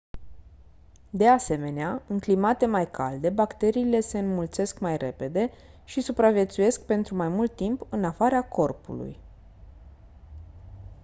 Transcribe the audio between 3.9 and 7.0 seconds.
se înmulțesc mai repede și supraviețuiesc